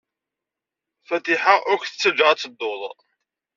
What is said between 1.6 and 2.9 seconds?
ur k-tettajja ad tedduḍ.